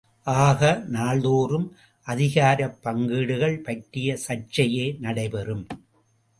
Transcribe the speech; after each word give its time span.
ஆக, 0.23 0.83
நாள்தோறும் 0.87 1.67
அதிகாரப் 2.07 2.83
பங்கீடுகள் 2.83 3.59
பற்றிய 3.59 4.17
சர்ச்சையே 4.27 4.99
நடைபெறும். 4.99 5.67